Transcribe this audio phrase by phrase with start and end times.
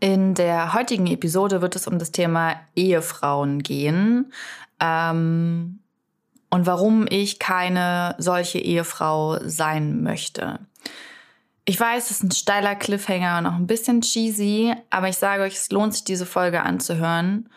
[0.00, 4.32] In der heutigen Episode wird es um das Thema Ehefrauen gehen
[4.78, 5.80] ähm,
[6.50, 10.58] und warum ich keine solche Ehefrau sein möchte.
[11.64, 15.42] Ich weiß, es ist ein steiler Cliffhanger und auch ein bisschen cheesy, aber ich sage
[15.42, 17.48] euch, es lohnt sich, diese Folge anzuhören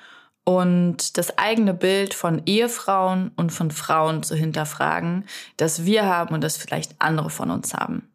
[0.45, 5.25] und das eigene Bild von Ehefrauen und von Frauen zu hinterfragen,
[5.57, 8.09] das wir haben und das vielleicht andere von uns haben.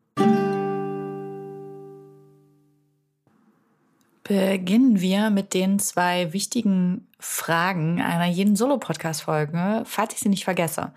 [4.24, 10.92] Beginnen wir mit den zwei wichtigen Fragen einer jeden Solo-Podcast-Folge, falls ich sie nicht vergesse.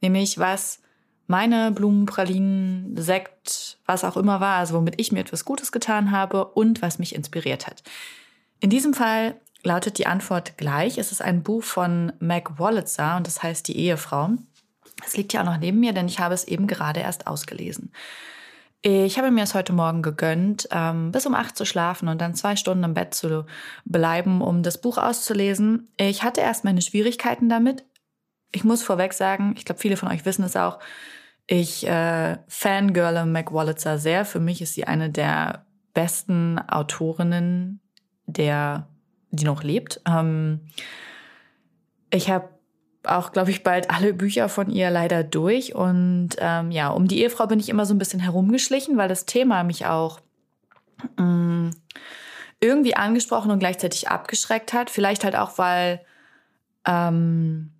[0.00, 0.80] Nämlich, was
[1.26, 6.46] meine Blumenpralinen, Sekt, was auch immer war, also womit ich mir etwas Gutes getan habe
[6.46, 7.82] und was mich inspiriert hat.
[8.60, 10.96] In diesem Fall lautet die Antwort gleich.
[10.96, 14.30] Es ist ein Buch von Meg Wolitzer und das heißt Die Ehefrau.
[15.04, 17.92] Es liegt ja auch noch neben mir, denn ich habe es eben gerade erst ausgelesen.
[18.86, 22.34] Ich habe mir es heute Morgen gegönnt, ähm, bis um acht zu schlafen und dann
[22.34, 23.46] zwei Stunden im Bett zu
[23.86, 25.88] bleiben, um das Buch auszulesen.
[25.96, 27.86] Ich hatte erst meine Schwierigkeiten damit.
[28.52, 30.80] Ich muss vorweg sagen, ich glaube, viele von euch wissen es auch,
[31.46, 34.26] ich äh, fangirle Mac Wallitzer sehr.
[34.26, 37.80] Für mich ist sie eine der besten Autorinnen,
[38.26, 38.90] der,
[39.30, 40.02] die noch lebt.
[40.06, 40.60] Ähm,
[42.10, 42.50] ich habe
[43.06, 45.74] auch, glaube ich, bald alle Bücher von ihr leider durch.
[45.74, 49.26] Und ähm, ja, um die Ehefrau bin ich immer so ein bisschen herumgeschlichen, weil das
[49.26, 50.20] Thema mich auch
[51.18, 51.70] mh, mm,
[52.60, 54.90] irgendwie angesprochen und gleichzeitig abgeschreckt hat.
[54.90, 56.00] Vielleicht halt auch, weil
[56.86, 57.73] ähm,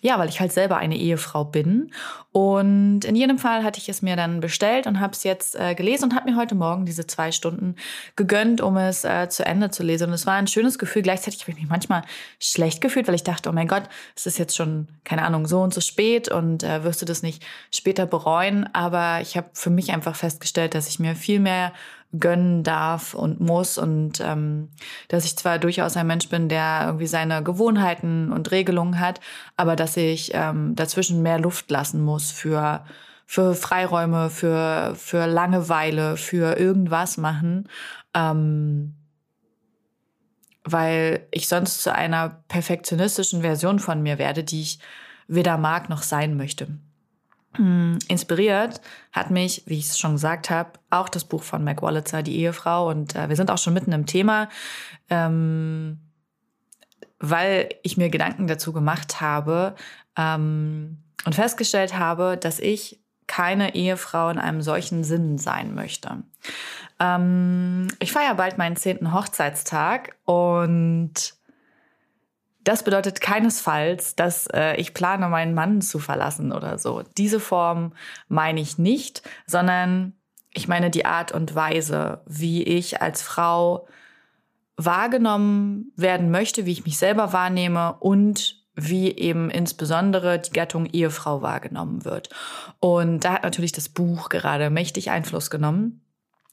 [0.00, 1.90] ja, weil ich halt selber eine Ehefrau bin.
[2.32, 5.74] Und in jedem Fall hatte ich es mir dann bestellt und habe es jetzt äh,
[5.74, 7.76] gelesen und habe mir heute Morgen diese zwei Stunden
[8.16, 10.08] gegönnt, um es äh, zu Ende zu lesen.
[10.08, 11.02] Und es war ein schönes Gefühl.
[11.02, 12.02] Gleichzeitig habe ich mich manchmal
[12.40, 13.84] schlecht gefühlt, weil ich dachte, oh mein Gott,
[14.16, 17.22] es ist jetzt schon, keine Ahnung, so und so spät und äh, wirst du das
[17.22, 18.68] nicht später bereuen.
[18.74, 21.72] Aber ich habe für mich einfach festgestellt, dass ich mir viel mehr
[22.18, 24.70] gönnen darf und muss und ähm,
[25.08, 29.20] dass ich zwar durchaus ein Mensch bin, der irgendwie seine Gewohnheiten und Regelungen hat,
[29.56, 32.84] aber dass ich ähm, dazwischen mehr Luft lassen muss für
[33.26, 37.68] für Freiräume, für für Langeweile, für irgendwas machen,
[38.14, 38.94] ähm,
[40.64, 44.78] weil ich sonst zu einer perfektionistischen Version von mir werde, die ich
[45.26, 46.68] weder mag noch sein möchte.
[47.56, 48.80] Hm, inspiriert
[49.12, 52.36] hat mich, wie ich es schon gesagt habe, auch das Buch von Mac Wallitzer, die
[52.36, 52.88] Ehefrau.
[52.88, 54.48] Und äh, wir sind auch schon mitten im Thema,
[55.08, 56.00] ähm,
[57.20, 59.74] weil ich mir Gedanken dazu gemacht habe
[60.16, 66.22] ähm, und festgestellt habe, dass ich keine Ehefrau in einem solchen Sinn sein möchte.
[67.00, 71.34] Ähm, ich feiere bald meinen zehnten Hochzeitstag und
[72.64, 77.02] das bedeutet keinesfalls, dass äh, ich plane, meinen Mann zu verlassen oder so.
[77.16, 77.92] Diese Form
[78.28, 80.14] meine ich nicht, sondern
[80.52, 83.86] ich meine die Art und Weise, wie ich als Frau
[84.76, 91.42] wahrgenommen werden möchte, wie ich mich selber wahrnehme und wie eben insbesondere die Gattung Ehefrau
[91.42, 92.30] wahrgenommen wird.
[92.80, 96.03] Und da hat natürlich das Buch gerade mächtig Einfluss genommen.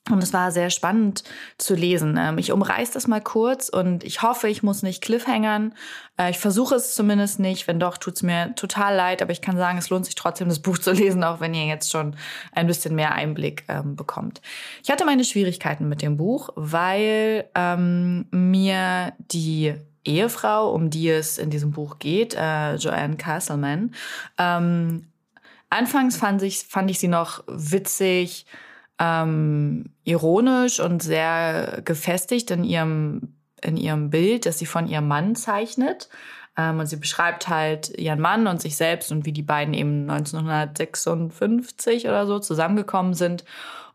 [0.10, 1.24] Und es war sehr spannend
[1.60, 2.18] zu lesen.
[2.20, 5.76] Ähm, ich umreiß das mal kurz und ich hoffe, ich muss nicht cliffhangern.
[6.18, 7.68] Äh, ich versuche es zumindest nicht.
[7.68, 9.22] Wenn doch, tut es mir total leid.
[9.22, 11.68] Aber ich kann sagen, es lohnt sich trotzdem, das Buch zu lesen, auch wenn ihr
[11.68, 12.16] jetzt schon
[12.52, 14.42] ein bisschen mehr Einblick ähm, bekommt.
[14.84, 21.38] Ich hatte meine Schwierigkeiten mit dem Buch, weil ähm, mir die Ehefrau, um die es
[21.38, 23.94] in diesem Buch geht, äh, Joanne Castleman,
[24.40, 25.06] ähm,
[25.70, 28.48] anfangs fand ich, fand ich sie noch witzig,
[29.02, 35.36] ähm, ironisch und sehr gefestigt in ihrem, in ihrem Bild, das sie von ihrem Mann
[35.36, 36.08] zeichnet.
[36.56, 40.08] Ähm, und sie beschreibt halt ihren Mann und sich selbst und wie die beiden eben
[40.08, 43.44] 1956 oder so zusammengekommen sind.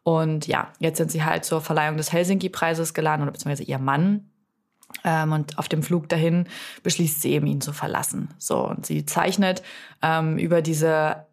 [0.03, 4.29] Und ja, jetzt sind sie halt zur Verleihung des Helsinki-Preises geladen, oder beziehungsweise ihr Mann.
[5.05, 6.49] Ähm, und auf dem Flug dahin
[6.83, 8.31] beschließt sie eben, ihn zu verlassen.
[8.39, 9.63] So, und sie zeichnet
[10.03, 11.27] ähm, über diese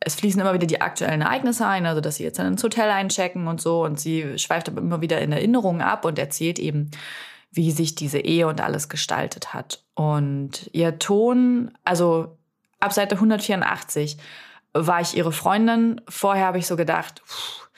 [0.00, 3.48] es fließen immer wieder die aktuellen Ereignisse ein, also dass sie jetzt ins Hotel einchecken
[3.48, 3.84] und so.
[3.84, 6.90] Und sie schweift aber immer wieder in Erinnerungen ab und erzählt eben,
[7.50, 9.82] wie sich diese Ehe und alles gestaltet hat.
[9.94, 12.36] Und ihr Ton, also
[12.80, 14.18] ab Seite 184
[14.74, 16.00] war ich ihre Freundin.
[16.08, 17.70] Vorher habe ich so gedacht, pff,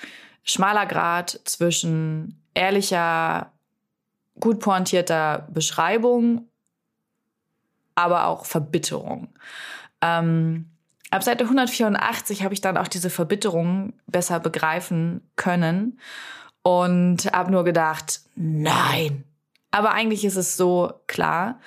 [0.43, 3.53] schmaler Grad zwischen ehrlicher
[4.41, 6.49] gut pointierter Beschreibung,
[7.95, 9.29] aber auch Verbitterung.
[10.01, 10.71] Ähm,
[11.11, 15.99] ab Seite 184 habe ich dann auch diese Verbitterung besser begreifen können
[16.63, 19.25] und habe nur gedacht, nein.
[19.71, 21.61] Aber eigentlich ist es so klar,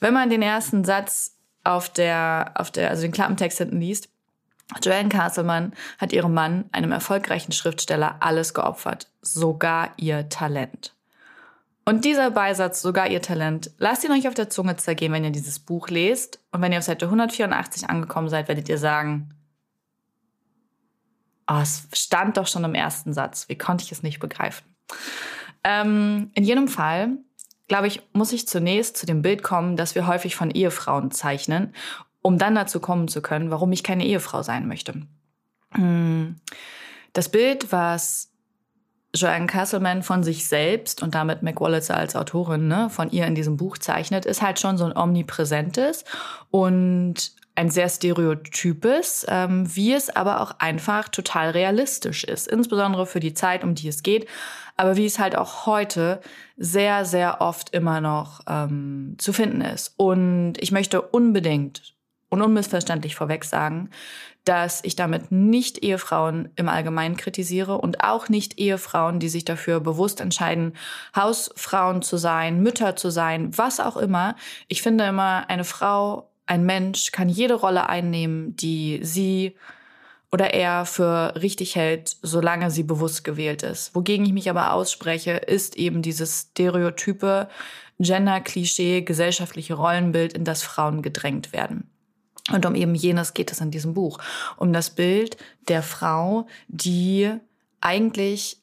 [0.00, 4.08] wenn man den ersten Satz auf der, auf der, also den Klappentext hinten liest,
[4.82, 10.95] Joanne Castleman hat ihrem Mann, einem erfolgreichen Schriftsteller, alles geopfert, sogar ihr Talent.
[11.88, 15.30] Und dieser Beisatz, sogar ihr Talent, lasst ihn euch auf der Zunge zergehen, wenn ihr
[15.30, 16.40] dieses Buch lest.
[16.50, 19.32] Und wenn ihr auf Seite 184 angekommen seid, werdet ihr sagen,
[21.48, 23.48] oh, es stand doch schon im ersten Satz.
[23.48, 24.66] Wie konnte ich es nicht begreifen?
[25.62, 27.18] Ähm, in jedem Fall,
[27.68, 31.72] glaube ich, muss ich zunächst zu dem Bild kommen, das wir häufig von Ehefrauen zeichnen,
[32.20, 35.02] um dann dazu kommen zu können, warum ich keine Ehefrau sein möchte.
[35.70, 36.34] Hm.
[37.12, 38.32] Das Bild, was
[39.16, 43.56] Joanne Castleman von sich selbst und damit McWallitzer als Autorin ne, von ihr in diesem
[43.56, 46.04] Buch zeichnet, ist halt schon so ein omnipräsentes
[46.50, 53.20] und ein sehr stereotypes, ähm, wie es aber auch einfach total realistisch ist, insbesondere für
[53.20, 54.28] die Zeit, um die es geht,
[54.76, 56.20] aber wie es halt auch heute
[56.58, 59.94] sehr, sehr oft immer noch ähm, zu finden ist.
[59.96, 61.94] Und ich möchte unbedingt
[62.28, 63.90] und unmissverständlich vorweg sagen,
[64.46, 69.80] dass ich damit nicht Ehefrauen im Allgemeinen kritisiere und auch nicht Ehefrauen, die sich dafür
[69.80, 70.74] bewusst entscheiden,
[71.14, 74.36] Hausfrauen zu sein, Mütter zu sein, was auch immer.
[74.68, 79.56] Ich finde immer, eine Frau, ein Mensch kann jede Rolle einnehmen, die sie
[80.30, 83.94] oder er für richtig hält, solange sie bewusst gewählt ist.
[83.96, 87.48] Wogegen ich mich aber ausspreche, ist eben dieses stereotype
[87.98, 91.90] Gender-Klischee, gesellschaftliche Rollenbild, in das Frauen gedrängt werden.
[92.52, 94.18] Und um eben jenes geht es in diesem Buch.
[94.56, 95.36] Um das Bild
[95.68, 97.32] der Frau, die
[97.80, 98.58] eigentlich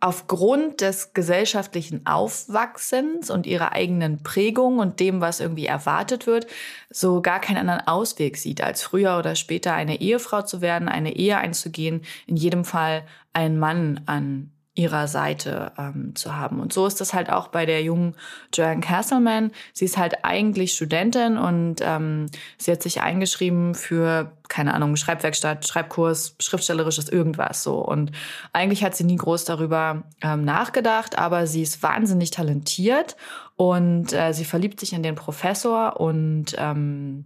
[0.00, 6.46] aufgrund des gesellschaftlichen Aufwachsens und ihrer eigenen Prägung und dem, was irgendwie erwartet wird,
[6.88, 11.16] so gar keinen anderen Ausweg sieht, als früher oder später eine Ehefrau zu werden, eine
[11.16, 13.04] Ehe einzugehen, in jedem Fall
[13.34, 16.60] einen Mann an ihrer Seite ähm, zu haben.
[16.60, 18.14] Und so ist das halt auch bei der jungen
[18.54, 19.50] Joanne Castleman.
[19.72, 22.26] Sie ist halt eigentlich Studentin und ähm,
[22.56, 27.78] sie hat sich eingeschrieben für, keine Ahnung, Schreibwerkstatt, Schreibkurs, schriftstellerisches irgendwas so.
[27.78, 28.12] Und
[28.52, 33.16] eigentlich hat sie nie groß darüber ähm, nachgedacht, aber sie ist wahnsinnig talentiert
[33.56, 37.24] und äh, sie verliebt sich in den Professor und ähm,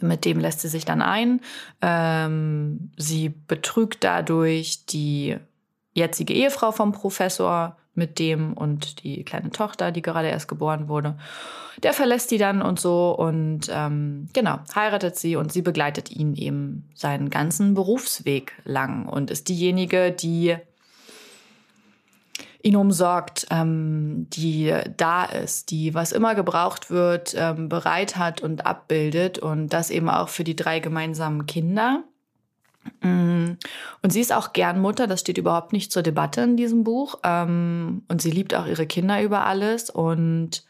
[0.00, 1.40] mit dem lässt sie sich dann ein.
[1.80, 5.38] Ähm, sie betrügt dadurch die
[5.94, 11.18] jetzige Ehefrau vom Professor mit dem und die kleine Tochter, die gerade erst geboren wurde.
[11.82, 16.34] Der verlässt die dann und so und ähm, genau, heiratet sie und sie begleitet ihn
[16.34, 20.56] eben seinen ganzen Berufsweg lang und ist diejenige, die
[22.62, 28.66] ihn umsorgt, ähm, die da ist, die was immer gebraucht wird, ähm, bereit hat und
[28.66, 32.04] abbildet und das eben auch für die drei gemeinsamen Kinder.
[33.00, 33.56] Mm.
[34.02, 37.18] Und sie ist auch gern Mutter, das steht überhaupt nicht zur Debatte in diesem Buch.
[37.24, 39.90] Ähm, und sie liebt auch ihre Kinder über alles.
[39.90, 40.64] Und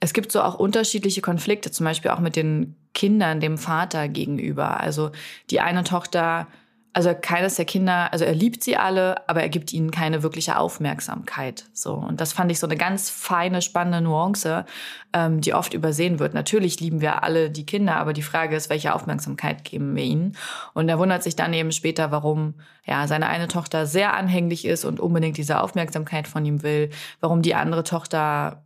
[0.00, 4.80] es gibt so auch unterschiedliche Konflikte, zum Beispiel auch mit den Kindern dem Vater gegenüber.
[4.80, 5.10] Also
[5.50, 6.46] die eine Tochter
[6.92, 10.58] also keines der Kinder, also er liebt sie alle, aber er gibt ihnen keine wirkliche
[10.58, 11.66] Aufmerksamkeit.
[11.72, 14.64] So und das fand ich so eine ganz feine, spannende Nuance,
[15.12, 16.34] ähm, die oft übersehen wird.
[16.34, 20.36] Natürlich lieben wir alle die Kinder, aber die Frage ist, welche Aufmerksamkeit geben wir ihnen?
[20.74, 24.84] Und er wundert sich dann eben später, warum ja seine eine Tochter sehr anhänglich ist
[24.84, 28.64] und unbedingt diese Aufmerksamkeit von ihm will, warum die andere Tochter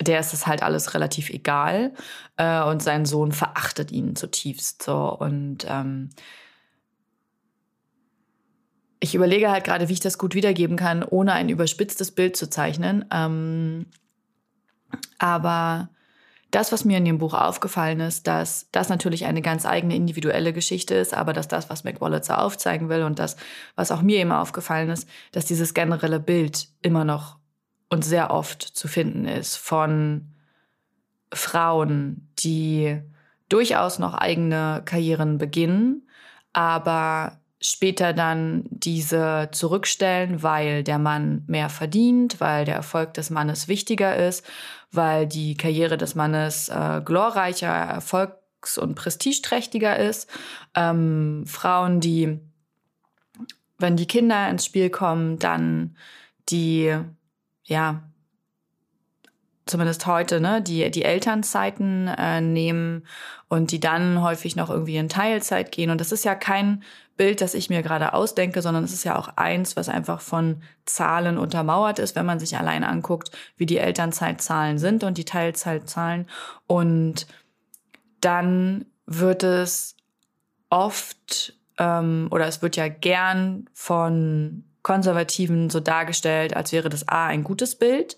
[0.00, 1.92] der ist es halt alles relativ egal
[2.36, 6.10] äh, und sein Sohn verachtet ihn zutiefst so und ähm,
[9.00, 12.50] ich überlege halt gerade, wie ich das gut wiedergeben kann, ohne ein überspitztes Bild zu
[12.50, 13.04] zeichnen.
[13.12, 13.86] Ähm,
[15.18, 15.90] aber
[16.50, 20.52] das, was mir in dem Buch aufgefallen ist, dass das natürlich eine ganz eigene individuelle
[20.52, 23.36] Geschichte ist, aber dass das, was McWallitzer aufzeigen will und das,
[23.76, 27.36] was auch mir immer aufgefallen ist, dass dieses generelle Bild immer noch
[27.90, 30.32] und sehr oft zu finden ist von
[31.32, 33.00] Frauen, die
[33.50, 36.08] durchaus noch eigene Karrieren beginnen,
[36.52, 43.66] aber später dann diese zurückstellen, weil der Mann mehr verdient, weil der Erfolg des Mannes
[43.66, 44.46] wichtiger ist,
[44.92, 50.30] weil die Karriere des Mannes äh, glorreicher, erfolgs- und prestigeträchtiger ist.
[50.74, 52.38] Ähm, Frauen, die,
[53.78, 55.96] wenn die Kinder ins Spiel kommen, dann
[56.48, 56.96] die,
[57.64, 58.02] ja,
[59.66, 63.04] zumindest heute, ne, die, die Elternzeiten äh, nehmen
[63.48, 65.90] und die dann häufig noch irgendwie in Teilzeit gehen.
[65.90, 66.82] Und das ist ja kein
[67.18, 70.62] Bild, das ich mir gerade ausdenke, sondern es ist ja auch eins, was einfach von
[70.86, 76.26] Zahlen untermauert ist, wenn man sich allein anguckt, wie die Elternzeitzahlen sind und die Teilzeitzahlen.
[76.66, 77.26] Und
[78.22, 79.96] dann wird es
[80.70, 87.26] oft ähm, oder es wird ja gern von Konservativen so dargestellt, als wäre das A
[87.26, 88.16] ein gutes Bild.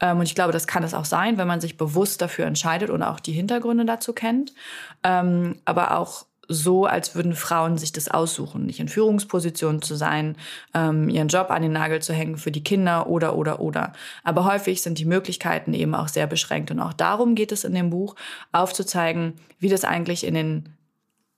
[0.00, 2.90] Ähm, und ich glaube, das kann es auch sein, wenn man sich bewusst dafür entscheidet
[2.90, 4.54] und auch die Hintergründe dazu kennt.
[5.02, 10.36] Ähm, aber auch so, als würden Frauen sich das aussuchen, nicht in Führungspositionen zu sein,
[10.74, 13.92] ähm, ihren Job an den Nagel zu hängen für die Kinder oder oder oder.
[14.24, 16.70] Aber häufig sind die Möglichkeiten eben auch sehr beschränkt.
[16.70, 18.14] Und auch darum geht es in dem Buch,
[18.52, 20.76] aufzuzeigen, wie das eigentlich in den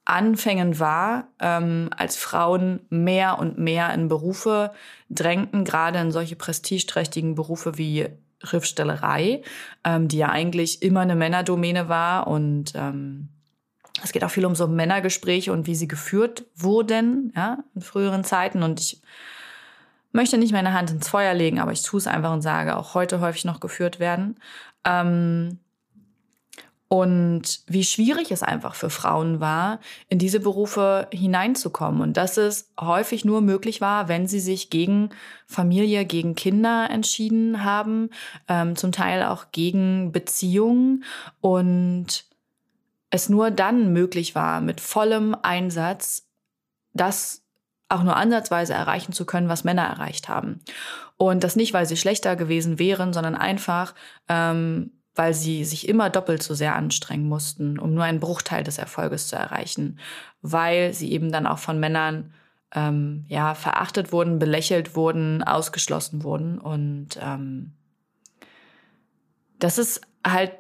[0.05, 4.73] Anfängen war, ähm, als Frauen mehr und mehr in Berufe
[5.11, 8.07] drängten, gerade in solche prestigeträchtigen Berufe wie
[8.43, 9.43] Schriftstellerei,
[9.85, 13.29] ähm, die ja eigentlich immer eine Männerdomäne war und ähm,
[14.03, 18.25] es geht auch viel um so Männergespräche und wie sie geführt wurden, ja, in früheren
[18.25, 18.63] Zeiten.
[18.63, 19.01] Und ich
[20.13, 22.95] möchte nicht meine Hand ins Feuer legen, aber ich tue es einfach und sage, auch
[22.95, 24.39] heute häufig noch geführt werden.
[24.85, 25.59] Ähm,
[26.89, 29.79] und wie schwierig es einfach für Frauen war,
[30.09, 32.01] in diese Berufe hineinzukommen.
[32.01, 35.11] Und dass es häufig nur möglich war, wenn sie sich gegen
[35.47, 38.09] Familie, gegen Kinder entschieden haben,
[38.49, 41.05] ähm, zum Teil auch gegen Beziehungen
[41.43, 42.25] und
[43.11, 46.27] es nur dann möglich war, mit vollem Einsatz
[46.93, 47.43] das
[47.89, 50.61] auch nur ansatzweise erreichen zu können, was Männer erreicht haben.
[51.17, 53.95] Und das nicht, weil sie schlechter gewesen wären, sondern einfach,
[54.29, 58.79] ähm, weil sie sich immer doppelt so sehr anstrengen mussten, um nur einen Bruchteil des
[58.79, 59.99] Erfolges zu erreichen,
[60.43, 62.35] weil sie eben dann auch von Männern
[62.75, 67.73] ähm, ja verachtet wurden, belächelt wurden, ausgeschlossen wurden und ähm,
[69.59, 70.53] das ist halt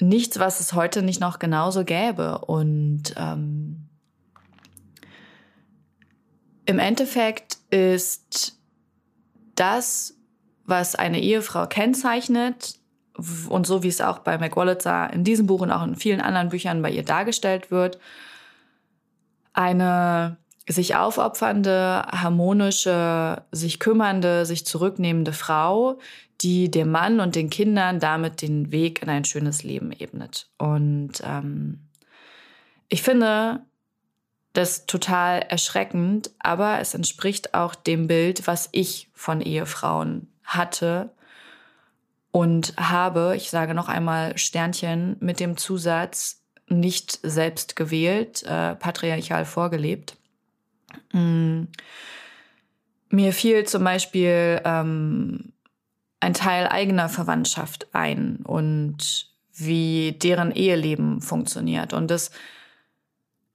[0.00, 2.38] nichts, was es heute nicht noch genauso gäbe.
[2.38, 3.88] Und ähm,
[6.66, 8.58] im Endeffekt ist
[9.54, 10.14] das,
[10.64, 12.78] was eine Ehefrau kennzeichnet,
[13.48, 16.50] und so wie es auch bei McWallitzer in diesem Buch und auch in vielen anderen
[16.50, 17.98] Büchern bei ihr dargestellt wird,
[19.52, 20.36] eine
[20.68, 25.98] sich aufopfernde, harmonische, sich kümmernde, sich zurücknehmende Frau,
[26.40, 30.48] die dem Mann und den Kindern damit den Weg in ein schönes Leben ebnet.
[30.56, 31.80] Und ähm,
[32.88, 33.60] ich finde
[34.52, 41.10] das total erschreckend, aber es entspricht auch dem Bild, was ich von Ehefrauen hatte
[42.30, 49.44] und habe, ich sage noch einmal Sternchen mit dem Zusatz, nicht selbst gewählt, äh, patriarchal
[49.44, 50.16] vorgelebt.
[51.12, 51.64] Mm.
[53.10, 55.52] Mir fiel zum Beispiel ähm,
[56.20, 61.92] ein Teil eigener Verwandtschaft ein und wie deren Eheleben funktioniert.
[61.92, 62.30] Und das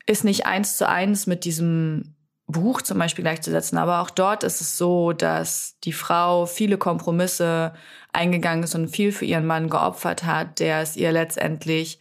[0.05, 2.15] ist nicht eins zu eins mit diesem
[2.47, 3.77] Buch zum Beispiel gleichzusetzen.
[3.77, 7.73] Aber auch dort ist es so, dass die Frau viele Kompromisse
[8.11, 11.99] eingegangen ist und viel für ihren Mann geopfert hat, der es ihr letztendlich,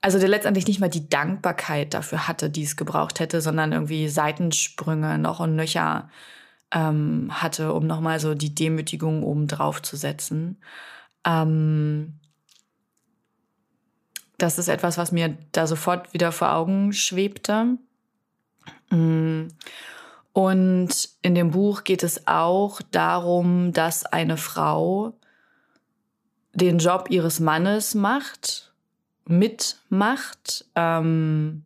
[0.00, 4.08] also der letztendlich nicht mal die Dankbarkeit dafür hatte, die es gebraucht hätte, sondern irgendwie
[4.08, 6.08] Seitensprünge noch und nöcher
[6.72, 10.58] ähm, hatte, um nochmal so die Demütigung oben drauf zu setzen.
[11.26, 12.20] Ähm,
[14.38, 17.76] das ist etwas, was mir da sofort wieder vor Augen schwebte.
[18.90, 19.48] Mm.
[20.32, 25.14] Und in dem Buch geht es auch darum, dass eine Frau
[26.52, 28.72] den Job ihres Mannes macht,
[29.26, 31.64] mitmacht ähm,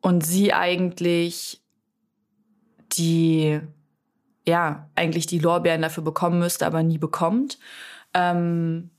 [0.00, 1.57] und sie eigentlich
[2.92, 3.60] die,
[4.46, 7.58] ja, eigentlich die Lorbeeren dafür bekommen müsste, aber nie bekommt.
[8.14, 8.90] Ähm,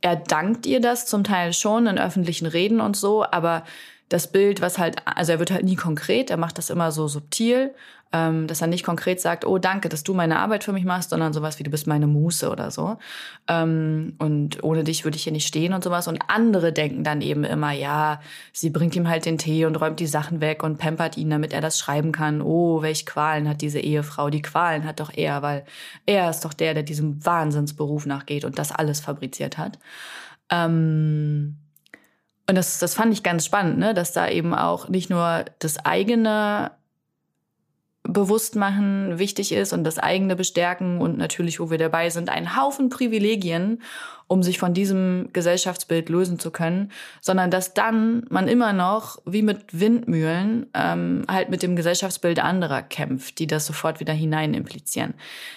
[0.00, 3.64] er dankt ihr das zum Teil schon in öffentlichen Reden und so, aber
[4.10, 7.06] das Bild, was halt, also er wird halt nie konkret, er macht das immer so
[7.06, 7.72] subtil,
[8.12, 11.10] ähm, dass er nicht konkret sagt, oh danke, dass du meine Arbeit für mich machst,
[11.10, 12.98] sondern sowas wie du bist meine Muße oder so.
[13.46, 16.08] Ähm, und ohne dich würde ich hier nicht stehen und sowas.
[16.08, 18.20] Und andere denken dann eben immer, ja,
[18.52, 21.52] sie bringt ihm halt den Tee und räumt die Sachen weg und pampert ihn, damit
[21.52, 22.42] er das schreiben kann.
[22.42, 24.28] Oh, welch Qualen hat diese Ehefrau?
[24.28, 25.64] Die Qualen hat doch er, weil
[26.04, 29.78] er ist doch der, der diesem Wahnsinnsberuf nachgeht und das alles fabriziert hat.
[30.50, 31.58] Ähm
[32.50, 33.94] und das, das fand ich ganz spannend, ne?
[33.94, 36.72] dass da eben auch nicht nur das eigene
[38.02, 42.88] Bewusstmachen wichtig ist und das eigene Bestärken und natürlich, wo wir dabei sind, ein Haufen
[42.88, 43.82] Privilegien,
[44.26, 46.90] um sich von diesem Gesellschaftsbild lösen zu können,
[47.20, 52.82] sondern dass dann man immer noch, wie mit Windmühlen, ähm, halt mit dem Gesellschaftsbild anderer
[52.82, 55.14] kämpft, die das sofort wieder hinein implizieren.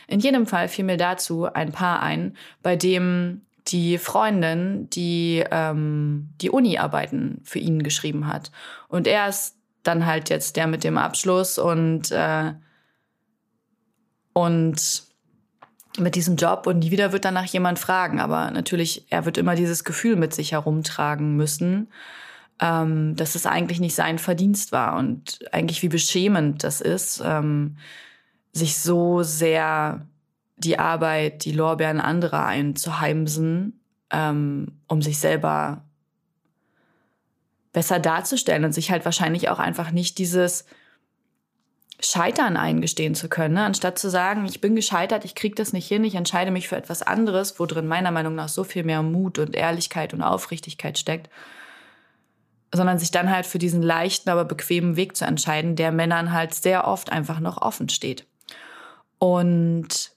[0.07, 6.29] In jedem Fall fiel mir dazu ein Paar ein, bei dem die Freundin, die ähm,
[6.41, 8.51] die Uni-Arbeiten für ihn geschrieben hat.
[8.87, 12.53] Und er ist dann halt jetzt der mit dem Abschluss und, äh,
[14.33, 15.03] und
[15.97, 18.19] mit diesem Job und nie wieder wird danach jemand fragen.
[18.19, 21.89] Aber natürlich, er wird immer dieses Gefühl mit sich herumtragen müssen,
[22.59, 27.77] ähm, dass es eigentlich nicht sein Verdienst war und eigentlich wie beschämend das ist, ähm,
[28.51, 30.07] sich so sehr
[30.55, 33.79] die Arbeit, die Lorbeeren anderer einzuheimsen,
[34.11, 35.83] ähm, um sich selber
[37.71, 40.65] besser darzustellen und sich halt wahrscheinlich auch einfach nicht dieses
[41.99, 43.63] Scheitern eingestehen zu können, ne?
[43.63, 46.75] anstatt zu sagen, ich bin gescheitert, ich kriege das nicht hin, ich entscheide mich für
[46.75, 50.97] etwas anderes, wo drin meiner Meinung nach so viel mehr Mut und Ehrlichkeit und Aufrichtigkeit
[50.97, 51.29] steckt,
[52.73, 56.53] sondern sich dann halt für diesen leichten, aber bequemen Weg zu entscheiden, der Männern halt
[56.53, 58.27] sehr oft einfach noch offen steht.
[59.17, 60.12] Und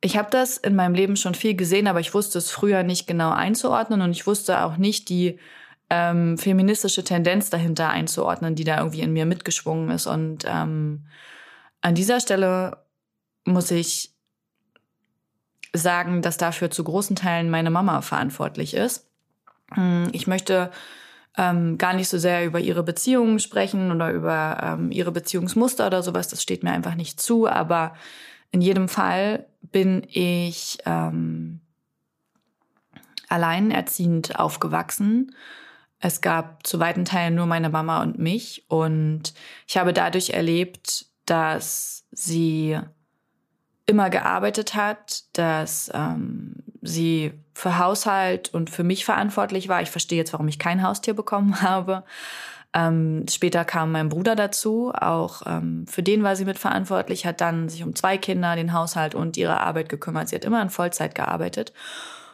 [0.00, 3.06] ich habe das in meinem Leben schon viel gesehen, aber ich wusste es früher nicht
[3.06, 5.38] genau einzuordnen und ich wusste auch nicht die
[5.90, 10.06] ähm, feministische Tendenz dahinter einzuordnen, die da irgendwie in mir mitgeschwungen ist.
[10.06, 11.06] Und ähm,
[11.80, 12.84] an dieser Stelle
[13.44, 14.12] muss ich
[15.72, 19.06] sagen, dass dafür zu großen Teilen meine Mama verantwortlich ist.
[19.72, 20.70] Hm, ich möchte
[21.36, 26.02] ähm, gar nicht so sehr über ihre Beziehungen sprechen oder über ähm, ihre Beziehungsmuster oder
[26.02, 26.28] sowas.
[26.28, 27.48] Das steht mir einfach nicht zu.
[27.48, 27.94] Aber
[28.50, 31.60] in jedem Fall bin ich ähm,
[33.28, 35.34] alleinerziehend aufgewachsen
[36.00, 39.34] es gab zu weiten Teilen nur meine Mama und mich und
[39.66, 42.78] ich habe dadurch erlebt, dass sie
[43.86, 49.82] immer gearbeitet hat, dass ähm, sie für Haushalt und für mich verantwortlich war.
[49.82, 52.04] Ich verstehe jetzt, warum ich kein Haustier bekommen habe.
[52.74, 57.68] Ähm, später kam mein Bruder dazu, auch ähm, für den war sie mitverantwortlich, hat dann
[57.68, 60.28] sich um zwei Kinder, den Haushalt und ihre Arbeit gekümmert.
[60.28, 61.72] Sie hat immer in Vollzeit gearbeitet.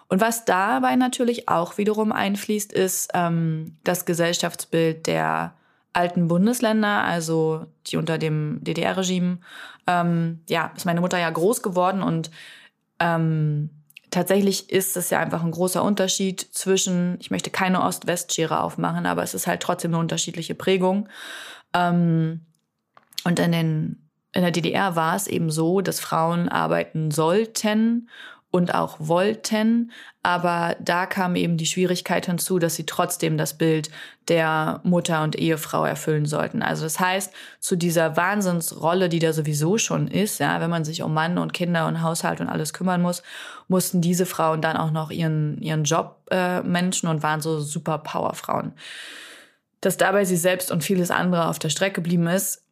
[0.09, 5.55] Und was dabei natürlich auch wiederum einfließt, ist ähm, das Gesellschaftsbild der
[5.93, 9.39] alten Bundesländer, also die unter dem DDR-Regime,
[9.87, 12.31] ähm, ja, ist meine Mutter ja groß geworden und
[12.99, 13.71] ähm,
[14.15, 19.23] tatsächlich ist es ja einfach ein großer Unterschied zwischen, ich möchte keine Ost-West-Schere aufmachen, aber
[19.23, 21.09] es ist halt trotzdem eine unterschiedliche Prägung.
[21.75, 22.47] Ähm,
[23.25, 28.09] und in, den, in der DDR war es eben so, dass Frauen arbeiten sollten
[28.55, 29.91] und auch wollten.
[30.23, 33.91] Aber da kam eben die Schwierigkeit hinzu, dass sie trotzdem das Bild
[34.29, 36.63] der Mutter und Ehefrau erfüllen sollten.
[36.63, 41.03] Also das heißt, zu dieser Wahnsinnsrolle, die da sowieso schon ist, ja, wenn man sich
[41.03, 43.25] um Mann und Kinder und Haushalt und alles kümmern muss,
[43.69, 47.99] mussten diese Frauen dann auch noch ihren, ihren Job äh, menschen und waren so super
[47.99, 48.73] Powerfrauen.
[49.81, 52.63] Dass dabei sie selbst und vieles andere auf der Strecke geblieben ist,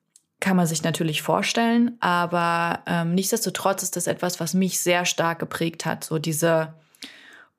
[0.40, 5.38] kann man sich natürlich vorstellen, aber ähm, nichtsdestotrotz ist das etwas, was mich sehr stark
[5.38, 6.02] geprägt hat.
[6.02, 6.74] So diese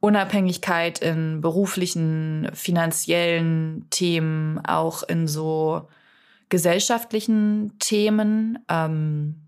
[0.02, 5.88] Unabhängigkeit in beruflichen, finanziellen Themen, auch in so
[6.50, 9.43] gesellschaftlichen Themen, ähm,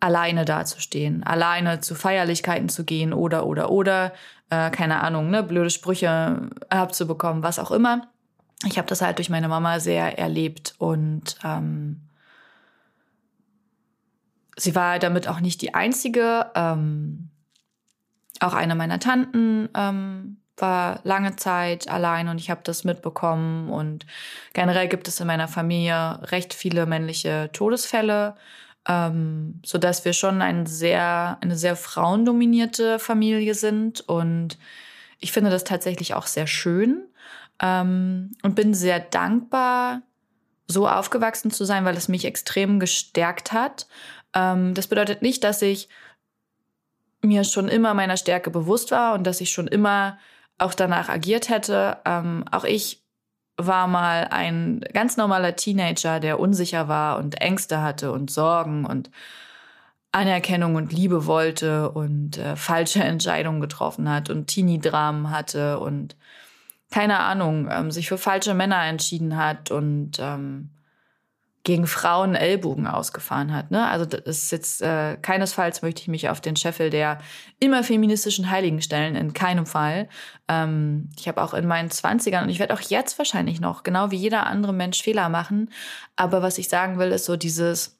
[0.00, 4.12] alleine dazustehen, alleine zu Feierlichkeiten zu gehen oder, oder, oder,
[4.48, 8.08] äh, keine Ahnung, ne, blöde Sprüche abzubekommen, was auch immer.
[8.66, 12.00] Ich habe das halt durch meine Mama sehr erlebt und ähm,
[14.56, 16.50] sie war damit auch nicht die einzige.
[16.54, 17.30] Ähm,
[18.40, 23.70] auch eine meiner Tanten ähm, war lange Zeit allein und ich habe das mitbekommen.
[23.70, 24.06] Und
[24.52, 28.34] generell gibt es in meiner Familie recht viele männliche Todesfälle,
[28.88, 34.00] ähm, so dass wir schon ein sehr, eine sehr frauendominierte Familie sind.
[34.00, 34.58] Und
[35.18, 37.04] ich finde das tatsächlich auch sehr schön
[37.60, 40.02] ähm, und bin sehr dankbar,
[40.66, 43.86] so aufgewachsen zu sein, weil es mich extrem gestärkt hat
[44.34, 45.88] ähm, das bedeutet nicht, dass ich
[47.22, 50.18] mir schon immer meiner Stärke bewusst war und dass ich schon immer
[50.58, 51.98] auch danach agiert hätte.
[52.04, 53.02] Ähm, auch ich
[53.66, 59.10] war mal ein ganz normaler Teenager, der unsicher war und Ängste hatte und Sorgen und
[60.12, 66.16] Anerkennung und Liebe wollte und äh, falsche Entscheidungen getroffen hat und Teenie-Dramen hatte und
[66.90, 70.70] keine Ahnung, ähm, sich für falsche Männer entschieden hat und ähm,
[71.62, 73.70] gegen Frauen Ellbogen ausgefahren hat.
[73.70, 73.86] Ne?
[73.86, 77.18] Also das ist jetzt äh, keinesfalls möchte ich mich auf den Scheffel der
[77.58, 80.08] immer feministischen Heiligen stellen, in keinem Fall.
[80.48, 84.10] Ähm, ich habe auch in meinen Zwanzigern und ich werde auch jetzt wahrscheinlich noch, genau
[84.10, 85.70] wie jeder andere Mensch, Fehler machen.
[86.16, 87.98] Aber was ich sagen will, ist so dieses,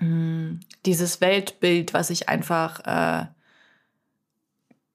[0.00, 3.26] mh, mm, dieses Weltbild, was ich einfach äh,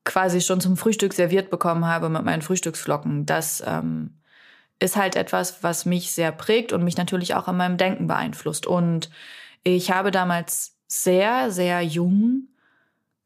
[0.05, 4.18] quasi schon zum Frühstück serviert bekommen habe mit meinen Frühstücksflocken, das ähm,
[4.79, 8.65] ist halt etwas, was mich sehr prägt und mich natürlich auch in meinem Denken beeinflusst.
[8.65, 9.09] Und
[9.63, 12.47] ich habe damals sehr, sehr jung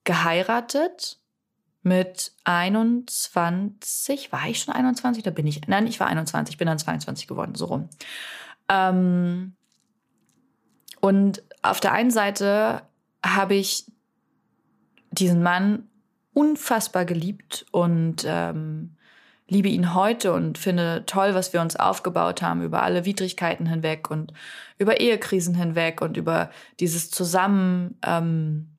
[0.04, 1.20] geheiratet
[1.84, 5.24] mit 21, war ich schon 21?
[5.24, 7.90] Da bin ich, nein, ich war 21, bin dann 22 geworden, so rum.
[8.70, 9.54] Ähm,
[11.02, 12.84] und auf der einen Seite
[13.24, 13.86] habe ich
[15.12, 15.90] diesen Mann
[16.34, 18.96] unfassbar geliebt und ähm,
[19.48, 24.10] liebe ihn heute und finde toll, was wir uns aufgebaut haben über alle Widrigkeiten hinweg
[24.10, 24.34] und
[24.78, 28.74] über Ehekrisen hinweg und über dieses Zusammen ähm,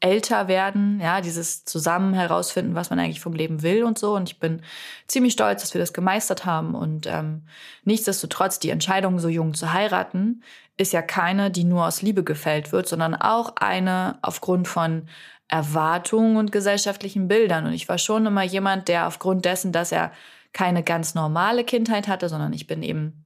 [0.00, 4.16] älter werden, ja, dieses Zusammen herausfinden, was man eigentlich vom Leben will und so.
[4.16, 4.62] Und ich bin
[5.06, 6.74] ziemlich stolz, dass wir das gemeistert haben.
[6.74, 7.42] Und ähm,
[7.84, 10.42] nichtsdestotrotz, die Entscheidung, so jung zu heiraten,
[10.78, 15.06] ist ja keine, die nur aus Liebe gefällt wird, sondern auch eine aufgrund von
[15.50, 17.66] Erwartungen und gesellschaftlichen Bildern.
[17.66, 20.12] Und ich war schon immer jemand, der aufgrund dessen, dass er
[20.52, 23.24] keine ganz normale Kindheit hatte, sondern ich bin eben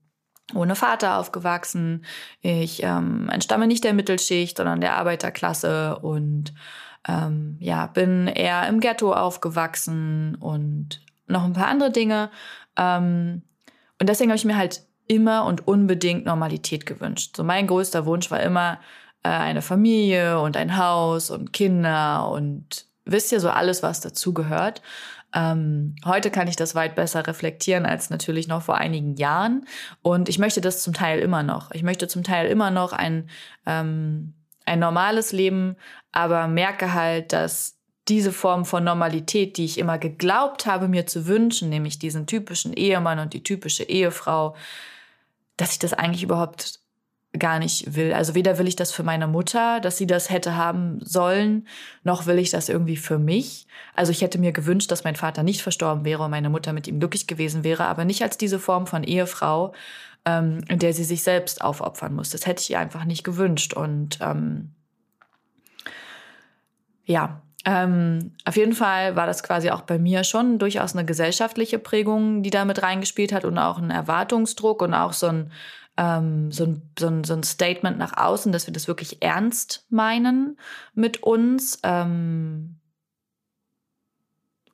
[0.54, 2.04] ohne Vater aufgewachsen.
[2.40, 6.54] Ich ähm, entstamme nicht der Mittelschicht, sondern der Arbeiterklasse und
[7.06, 12.30] ähm, ja, bin eher im Ghetto aufgewachsen und noch ein paar andere Dinge.
[12.76, 13.42] Ähm,
[14.00, 17.36] und deswegen habe ich mir halt immer und unbedingt Normalität gewünscht.
[17.36, 18.78] So mein größter Wunsch war immer,
[19.28, 24.82] eine Familie und ein Haus und Kinder und wisst ihr so alles, was dazugehört.
[25.34, 29.66] Ähm, heute kann ich das weit besser reflektieren als natürlich noch vor einigen Jahren.
[30.02, 31.72] Und ich möchte das zum Teil immer noch.
[31.72, 33.28] Ich möchte zum Teil immer noch ein,
[33.66, 34.34] ähm,
[34.64, 35.76] ein normales Leben,
[36.12, 41.26] aber merke halt, dass diese Form von Normalität, die ich immer geglaubt habe, mir zu
[41.26, 44.54] wünschen, nämlich diesen typischen Ehemann und die typische Ehefrau,
[45.56, 46.80] dass ich das eigentlich überhaupt
[47.38, 48.12] gar nicht will.
[48.12, 51.66] Also weder will ich das für meine Mutter, dass sie das hätte haben sollen,
[52.02, 53.66] noch will ich das irgendwie für mich.
[53.94, 56.86] Also ich hätte mir gewünscht, dass mein Vater nicht verstorben wäre und meine Mutter mit
[56.86, 59.74] ihm glücklich gewesen wäre, aber nicht als diese Form von Ehefrau,
[60.24, 62.30] ähm, in der sie sich selbst aufopfern muss.
[62.30, 63.74] Das hätte ich ihr einfach nicht gewünscht.
[63.74, 64.70] Und ähm,
[67.04, 71.78] ja, ähm, auf jeden Fall war das quasi auch bei mir schon durchaus eine gesellschaftliche
[71.78, 75.50] Prägung, die da mit reingespielt hat und auch ein Erwartungsdruck und auch so ein
[75.96, 79.86] ähm, so, ein, so, ein, so ein Statement nach außen, dass wir das wirklich ernst
[79.90, 80.58] meinen
[80.94, 81.78] mit uns.
[81.82, 82.80] Ähm,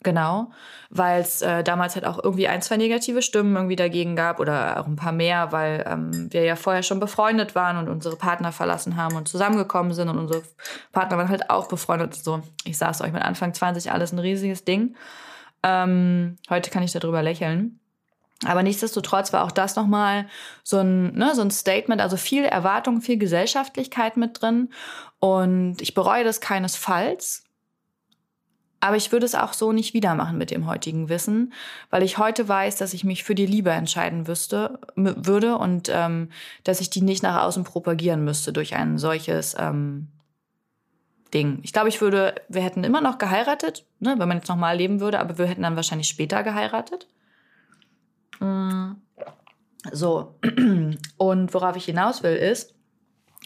[0.03, 0.51] Genau,
[0.89, 4.81] weil es äh, damals halt auch irgendwie ein, zwei negative Stimmen irgendwie dagegen gab oder
[4.81, 8.51] auch ein paar mehr, weil ähm, wir ja vorher schon befreundet waren und unsere Partner
[8.51, 10.43] verlassen haben und zusammengekommen sind und unsere
[10.93, 12.15] Partner waren halt auch befreundet.
[12.15, 14.97] So, ich sag's euch mit Anfang 20 alles ein riesiges Ding.
[15.63, 17.80] Ähm, heute kann ich darüber lächeln.
[18.47, 20.27] Aber nichtsdestotrotz war auch das nochmal
[20.63, 24.71] so ein, ne, so ein Statement, also viel Erwartung, viel Gesellschaftlichkeit mit drin.
[25.19, 27.45] Und ich bereue das keinesfalls.
[28.83, 31.53] Aber ich würde es auch so nicht wieder machen mit dem heutigen Wissen,
[31.91, 36.31] weil ich heute weiß, dass ich mich für die Liebe entscheiden wüsste, würde und ähm,
[36.65, 40.09] dass ich die nicht nach außen propagieren müsste durch ein solches ähm,
[41.35, 41.61] Ding.
[41.63, 45.01] Ich glaube, ich würde, wir hätten immer noch geheiratet, ne, wenn man jetzt nochmal leben
[45.01, 47.07] würde, aber wir hätten dann wahrscheinlich später geheiratet.
[48.41, 48.93] Mm.
[49.93, 50.35] So,
[51.17, 52.75] und worauf ich hinaus will, ist,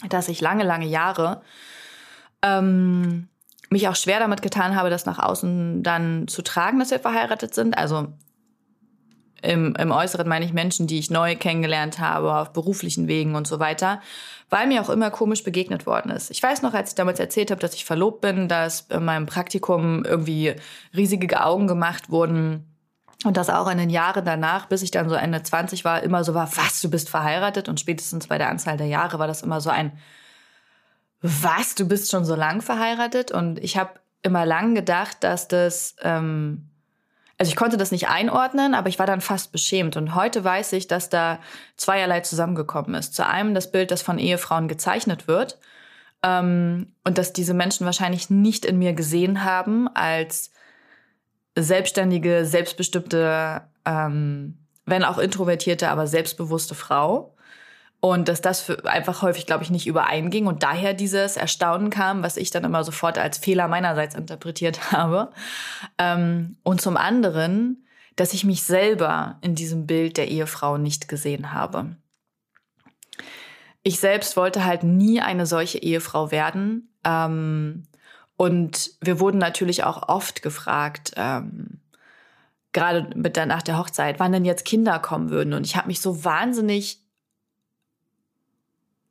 [0.09, 1.43] dass ich lange, lange Jahre
[2.43, 3.29] ähm,
[3.71, 7.55] mich auch schwer damit getan habe, das nach außen dann zu tragen, dass wir verheiratet
[7.55, 7.79] sind.
[7.79, 8.09] Also
[9.43, 13.47] im, im Äußeren meine ich Menschen, die ich neu kennengelernt habe, auf beruflichen Wegen und
[13.47, 14.01] so weiter,
[14.49, 16.31] weil mir auch immer komisch begegnet worden ist.
[16.31, 19.27] Ich weiß noch, als ich damals erzählt habe, dass ich verlobt bin, dass in meinem
[19.27, 20.55] Praktikum irgendwie
[20.97, 22.74] riesige Augen gemacht wurden
[23.25, 26.25] und das auch in den Jahren danach, bis ich dann so Ende 20 war, immer
[26.25, 27.69] so war, was, du bist verheiratet?
[27.69, 29.93] Und spätestens bei der Anzahl der Jahre war das immer so ein,
[31.23, 33.33] was, du bist schon so lang verheiratet?
[33.33, 36.69] Und ich habe immer lang gedacht, dass das, ähm,
[37.39, 39.97] also ich konnte das nicht einordnen, aber ich war dann fast beschämt.
[39.97, 41.39] Und heute weiß ich, dass da
[41.79, 43.15] zweierlei zusammengekommen ist.
[43.15, 45.59] Zu einem das Bild, das von Ehefrauen gezeichnet wird.
[46.23, 50.51] Ähm, und dass diese Menschen wahrscheinlich nicht in mir gesehen haben als
[51.57, 57.35] selbstständige, selbstbestimmte, ähm, wenn auch introvertierte, aber selbstbewusste Frau.
[58.01, 62.37] Und dass das einfach häufig, glaube ich, nicht übereinging und daher dieses Erstaunen kam, was
[62.37, 65.31] ich dann immer sofort als Fehler meinerseits interpretiert habe.
[65.97, 67.87] Ähm, und zum anderen,
[68.17, 71.97] dass ich mich selber in diesem Bild der Ehefrau nicht gesehen habe.
[73.83, 76.93] Ich selbst wollte halt nie eine solche Ehefrau werden.
[77.05, 77.85] Ähm,
[78.37, 81.81] und wir wurden natürlich auch oft gefragt, ähm,
[82.73, 85.55] gerade mit der, nach der Hochzeit, wann denn jetzt Kinder kommen würden.
[85.55, 86.99] Und ich habe mich so wahnsinnig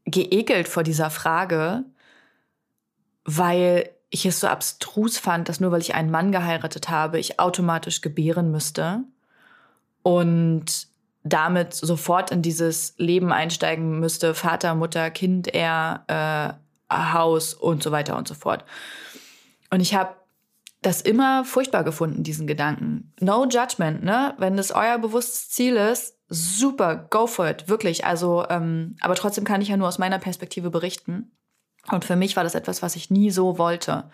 [0.05, 1.85] geekelt vor dieser Frage,
[3.23, 7.39] weil ich es so abstrus fand, dass nur weil ich einen Mann geheiratet habe, ich
[7.39, 9.03] automatisch gebären müsste
[10.03, 10.87] und
[11.23, 16.59] damit sofort in dieses Leben einsteigen müsste, Vater, Mutter, Kind, er,
[16.91, 18.65] äh, Haus und so weiter und so fort.
[19.73, 20.13] Und ich habe
[20.83, 23.11] das immer furchtbar gefunden, diesen Gedanken.
[23.19, 24.35] No judgment, ne?
[24.37, 28.05] Wenn das euer bewusstes Ziel ist, super, go for it, wirklich.
[28.05, 31.31] Also, ähm, aber trotzdem kann ich ja nur aus meiner Perspektive berichten.
[31.91, 34.11] Und für mich war das etwas, was ich nie so wollte.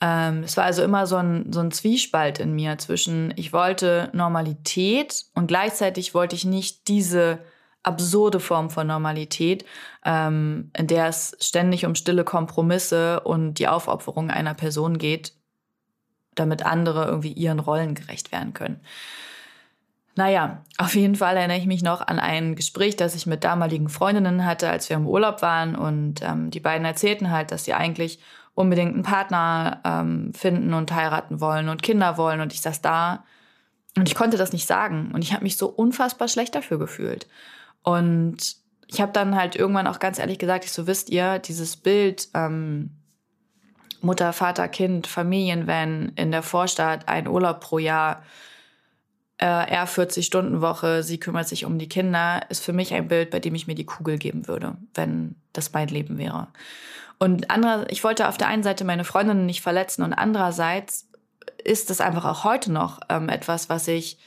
[0.00, 4.10] Ähm, es war also immer so ein, so ein Zwiespalt in mir zwischen, ich wollte
[4.12, 7.40] Normalität und gleichzeitig wollte ich nicht diese
[7.86, 9.64] absurde Form von Normalität,
[10.04, 15.32] ähm, in der es ständig um stille Kompromisse und die Aufopferung einer Person geht,
[16.34, 18.80] damit andere irgendwie ihren Rollen gerecht werden können.
[20.16, 23.90] Naja, auf jeden Fall erinnere ich mich noch an ein Gespräch, das ich mit damaligen
[23.90, 25.76] Freundinnen hatte, als wir im Urlaub waren.
[25.76, 28.18] Und ähm, die beiden erzählten halt, dass sie eigentlich
[28.54, 32.40] unbedingt einen Partner ähm, finden und heiraten wollen und Kinder wollen.
[32.40, 33.24] Und ich saß da
[33.96, 35.10] und ich konnte das nicht sagen.
[35.12, 37.26] Und ich habe mich so unfassbar schlecht dafür gefühlt.
[37.86, 38.56] Und
[38.88, 42.28] ich habe dann halt irgendwann auch ganz ehrlich gesagt, ich so wisst ihr, dieses Bild
[42.34, 42.90] ähm,
[44.00, 48.24] Mutter, Vater, Kind, Familienvan in der Vorstadt, ein Urlaub pro Jahr,
[49.38, 53.38] äh, er 40-Stunden-Woche, sie kümmert sich um die Kinder, ist für mich ein Bild, bei
[53.38, 56.48] dem ich mir die Kugel geben würde, wenn das mein Leben wäre.
[57.20, 61.08] Und andere, ich wollte auf der einen Seite meine Freundinnen nicht verletzen und andererseits
[61.62, 64.18] ist es einfach auch heute noch ähm, etwas, was ich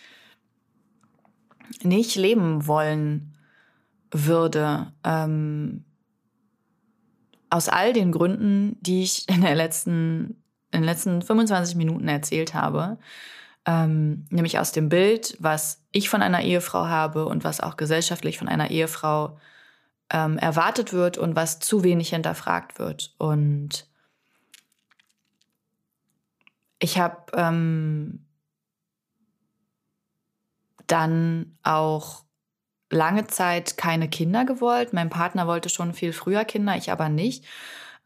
[1.84, 3.36] nicht leben wollen
[4.12, 4.91] würde.
[5.04, 5.86] Ähm,
[7.50, 12.54] aus all den Gründen, die ich in, der letzten, in den letzten 25 Minuten erzählt
[12.54, 12.98] habe.
[13.65, 18.38] Ähm, nämlich aus dem Bild, was ich von einer Ehefrau habe und was auch gesellschaftlich
[18.38, 19.38] von einer Ehefrau
[20.12, 23.13] ähm, erwartet wird und was zu wenig hinterfragt wird.
[23.17, 23.88] Und
[26.80, 28.26] ich habe ähm,
[30.88, 32.24] dann auch
[32.89, 34.93] lange Zeit keine Kinder gewollt.
[34.93, 37.45] Mein Partner wollte schon viel früher Kinder, ich aber nicht.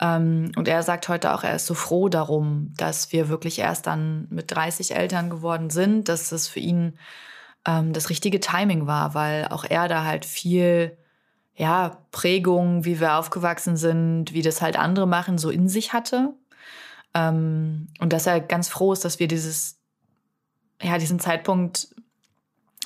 [0.01, 3.87] Ähm, und er sagt heute auch, er ist so froh darum, dass wir wirklich erst
[3.87, 6.97] dann mit 30 Eltern geworden sind, dass das für ihn
[7.65, 10.97] ähm, das richtige Timing war, weil auch er da halt viel
[11.55, 16.33] ja, Prägung, wie wir aufgewachsen sind, wie das halt andere machen, so in sich hatte.
[17.13, 19.79] Ähm, und dass er ganz froh ist, dass wir dieses,
[20.81, 21.89] ja, diesen Zeitpunkt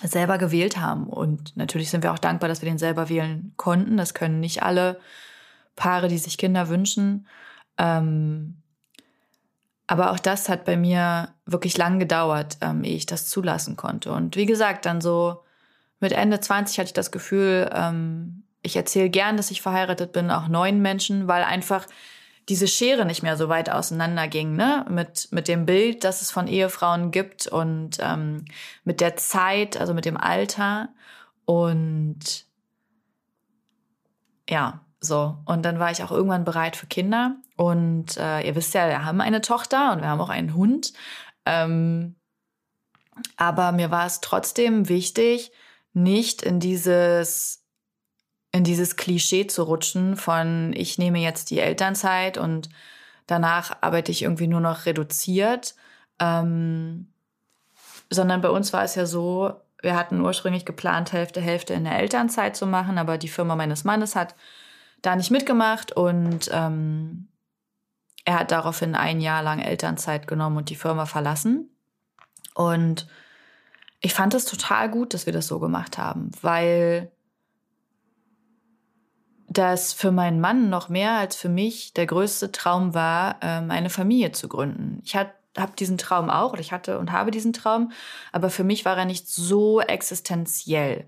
[0.04, 1.08] selber gewählt haben.
[1.08, 3.98] Und natürlich sind wir auch dankbar, dass wir den selber wählen konnten.
[3.98, 5.00] Das können nicht alle
[5.76, 7.28] Paare, die sich Kinder wünschen.
[7.78, 8.62] Ähm,
[9.88, 14.12] aber auch das hat bei mir wirklich lang gedauert, ähm, ehe ich das zulassen konnte.
[14.12, 15.44] Und wie gesagt, dann so
[16.00, 20.30] mit Ende 20 hatte ich das Gefühl, ähm, ich erzähle gern, dass ich verheiratet bin,
[20.30, 21.88] auch neuen Menschen, weil einfach
[22.50, 24.86] diese Schere nicht mehr so weit auseinander ging, ne?
[24.90, 28.46] Mit, mit dem Bild, das es von Ehefrauen gibt und ähm,
[28.84, 30.90] mit der Zeit, also mit dem Alter.
[31.46, 32.46] Und
[34.50, 35.38] ja, so.
[35.46, 37.36] Und dann war ich auch irgendwann bereit für Kinder.
[37.58, 40.94] Und äh, ihr wisst ja, wir haben eine Tochter und wir haben auch einen Hund.
[41.46, 42.16] Ähm,
[43.36, 45.52] aber mir war es trotzdem wichtig,
[45.94, 47.67] nicht in dieses
[48.58, 52.70] in dieses Klischee zu rutschen von ich nehme jetzt die Elternzeit und
[53.28, 55.76] danach arbeite ich irgendwie nur noch reduziert.
[56.20, 57.08] Ähm,
[58.10, 62.00] sondern bei uns war es ja so, wir hatten ursprünglich geplant, Hälfte, Hälfte in der
[62.00, 64.34] Elternzeit zu machen, aber die Firma meines Mannes hat
[65.02, 67.28] da nicht mitgemacht und ähm,
[68.26, 71.70] er hat daraufhin ein Jahr lang Elternzeit genommen und die Firma verlassen.
[72.56, 73.08] Und
[74.02, 77.12] ich fand es total gut, dass wir das so gemacht haben, weil
[79.48, 83.90] dass für meinen Mann noch mehr als für mich der größte Traum war, ähm, eine
[83.90, 85.02] Familie zu gründen.
[85.04, 85.32] Ich habe
[85.80, 87.92] diesen Traum auch, oder ich hatte und habe diesen Traum,
[88.32, 91.08] aber für mich war er nicht so existenziell.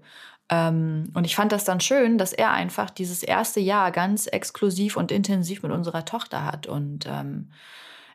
[0.50, 4.98] Ähm, und ich fand das dann schön, dass er einfach dieses erste Jahr ganz exklusiv
[4.98, 6.66] und intensiv mit unserer Tochter hat.
[6.66, 7.52] Und ähm,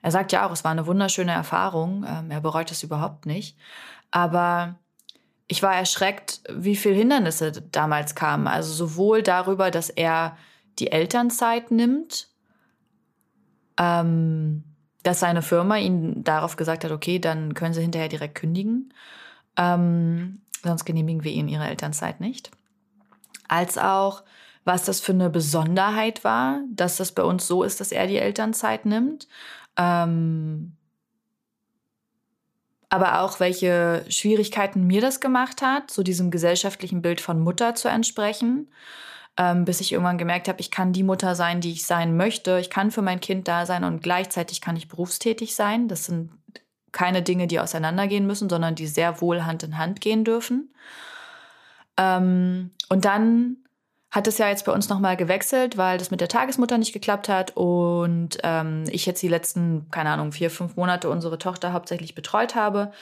[0.02, 2.02] er sagt ja auch, es war eine wunderschöne Erfahrung.
[2.02, 3.56] er bereut es überhaupt nicht.
[4.10, 4.76] Aber
[5.46, 8.46] ich war erschreckt, wie viele Hindernisse damals kamen.
[8.46, 10.36] Also sowohl darüber, dass er
[10.78, 12.28] die Elternzeit nimmt,
[13.78, 14.64] ähm,
[15.02, 18.94] dass seine Firma ihn darauf gesagt hat, okay, dann können Sie hinterher direkt kündigen,
[19.56, 22.50] ähm, sonst genehmigen wir Ihnen Ihre Elternzeit nicht.
[23.46, 24.24] Als auch,
[24.64, 28.16] was das für eine Besonderheit war, dass das bei uns so ist, dass er die
[28.16, 29.28] Elternzeit nimmt.
[29.76, 30.72] Ähm,
[32.94, 37.88] aber auch welche Schwierigkeiten mir das gemacht hat, so diesem gesellschaftlichen Bild von Mutter zu
[37.88, 38.70] entsprechen,
[39.36, 42.60] ähm, bis ich irgendwann gemerkt habe, ich kann die Mutter sein, die ich sein möchte.
[42.60, 45.88] Ich kann für mein Kind da sein und gleichzeitig kann ich berufstätig sein.
[45.88, 46.30] Das sind
[46.92, 50.72] keine Dinge, die auseinandergehen müssen, sondern die sehr wohl Hand in Hand gehen dürfen.
[51.96, 53.56] Ähm, und dann
[54.14, 57.28] hat es ja jetzt bei uns nochmal gewechselt, weil das mit der Tagesmutter nicht geklappt
[57.28, 62.14] hat und ähm, ich jetzt die letzten, keine Ahnung, vier, fünf Monate unsere Tochter hauptsächlich
[62.14, 62.92] betreut habe.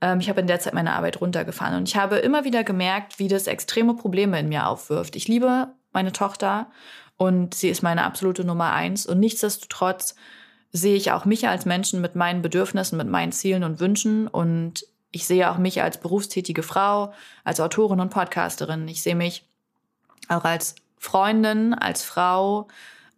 [0.00, 3.18] Ähm, ich habe in der Zeit meine Arbeit runtergefahren und ich habe immer wieder gemerkt,
[3.18, 5.16] wie das extreme Probleme in mir aufwirft.
[5.16, 6.68] Ich liebe meine Tochter
[7.16, 10.14] und sie ist meine absolute Nummer eins und nichtsdestotrotz
[10.70, 14.86] sehe ich auch mich als Menschen mit meinen Bedürfnissen, mit meinen Zielen und Wünschen und
[15.10, 18.86] ich sehe auch mich als berufstätige Frau, als Autorin und Podcasterin.
[18.86, 19.44] Ich sehe mich
[20.28, 22.68] auch als Freundin, als Frau,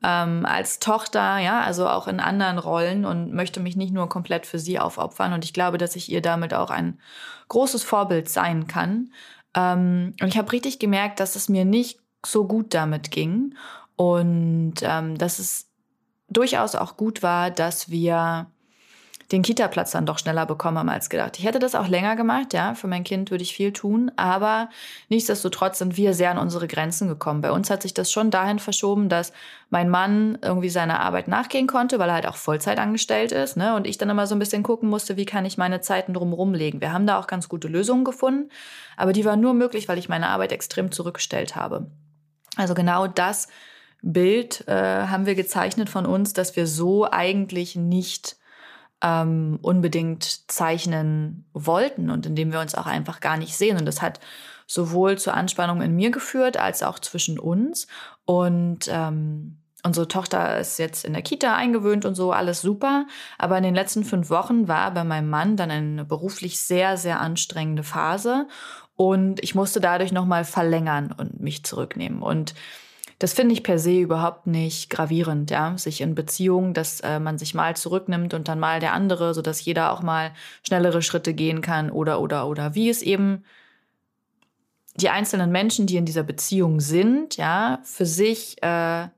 [0.02, 4.46] ähm, als Tochter, ja, also auch in anderen Rollen und möchte mich nicht nur komplett
[4.46, 5.32] für sie aufopfern.
[5.32, 6.98] Und ich glaube, dass ich ihr damit auch ein
[7.48, 9.12] großes Vorbild sein kann.
[9.54, 13.54] Ähm, und ich habe richtig gemerkt, dass es mir nicht so gut damit ging
[13.96, 15.68] und ähm, dass es
[16.28, 18.46] durchaus auch gut war, dass wir
[19.32, 21.38] den Kita-Platz dann doch schneller bekommen haben als gedacht.
[21.38, 22.74] Ich hätte das auch länger gemacht, ja.
[22.74, 24.68] Für mein Kind würde ich viel tun, aber
[25.08, 27.40] nichtsdestotrotz sind wir sehr an unsere Grenzen gekommen.
[27.40, 29.32] Bei uns hat sich das schon dahin verschoben, dass
[29.70, 33.74] mein Mann irgendwie seiner Arbeit nachgehen konnte, weil er halt auch Vollzeit angestellt ist, ne?
[33.74, 36.54] Und ich dann immer so ein bisschen gucken musste, wie kann ich meine Zeiten drumherum
[36.54, 36.80] legen.
[36.80, 38.50] Wir haben da auch ganz gute Lösungen gefunden,
[38.96, 41.90] aber die waren nur möglich, weil ich meine Arbeit extrem zurückgestellt habe.
[42.56, 43.48] Also genau das
[44.02, 48.36] Bild äh, haben wir gezeichnet von uns, dass wir so eigentlich nicht
[49.04, 53.76] ähm, unbedingt zeichnen wollten und in dem wir uns auch einfach gar nicht sehen.
[53.76, 54.18] Und das hat
[54.66, 57.86] sowohl zur Anspannung in mir geführt als auch zwischen uns.
[58.24, 63.06] Und ähm, unsere Tochter ist jetzt in der Kita eingewöhnt und so, alles super.
[63.36, 67.20] Aber in den letzten fünf Wochen war bei meinem Mann dann eine beruflich sehr, sehr
[67.20, 68.48] anstrengende Phase.
[68.96, 72.22] Und ich musste dadurch nochmal verlängern und mich zurücknehmen.
[72.22, 72.54] Und
[73.24, 77.38] das finde ich per se überhaupt nicht gravierend, ja, sich in Beziehungen, dass äh, man
[77.38, 80.32] sich mal zurücknimmt und dann mal der andere, so dass jeder auch mal
[80.62, 83.42] schnellere Schritte gehen kann oder oder oder wie es eben
[84.96, 89.08] die einzelnen Menschen, die in dieser Beziehung sind, ja, für sich, äh,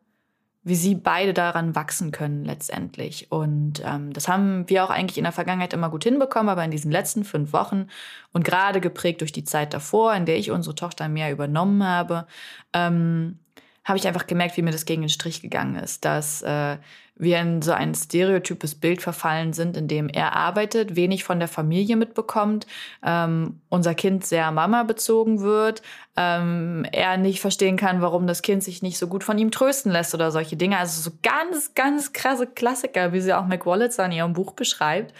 [0.62, 3.33] wie sie beide daran wachsen können letztendlich.
[3.33, 6.71] Und ähm, das haben wir auch eigentlich in der Vergangenheit immer gut hinbekommen, aber in
[6.71, 7.88] diesen letzten fünf Wochen
[8.33, 12.29] und gerade geprägt durch die Zeit davor, in der ich unsere Tochter mehr übernommen habe,
[12.73, 13.40] ähm,
[13.87, 16.77] habe ich einfach gemerkt, wie mir das gegen den Strich gegangen ist, dass äh,
[17.14, 21.46] wir in so ein stereotypes Bild verfallen sind, in dem er arbeitet, wenig von der
[21.46, 22.66] Familie mitbekommt,
[23.05, 25.83] ähm, unser Kind sehr Mama bezogen wird,
[26.16, 29.92] ähm, er nicht verstehen kann, warum das Kind sich nicht so gut von ihm trösten
[29.92, 30.79] lässt oder solche Dinge.
[30.79, 35.14] Also so ganz, ganz krasse Klassiker, wie sie auch McWallitz in ihrem Buch beschreibt.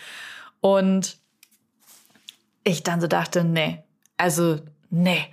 [0.61, 1.18] Und
[2.64, 3.85] ich dann so dachte, nee,
[4.16, 4.59] also
[4.90, 5.24] nee.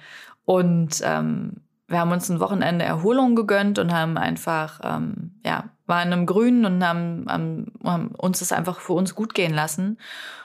[0.45, 1.63] Und ähm,
[1.93, 6.65] wir haben uns ein Wochenende Erholung gegönnt und haben einfach, ähm, ja, waren im Grünen
[6.65, 9.97] und haben, haben, haben uns das einfach für uns gut gehen lassen.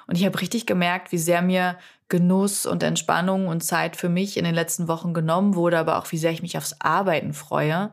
[0.07, 1.77] Und ich habe richtig gemerkt, wie sehr mir
[2.09, 6.11] Genuss und Entspannung und Zeit für mich in den letzten Wochen genommen wurde, aber auch
[6.13, 7.91] wie sehr ich mich aufs Arbeiten freue.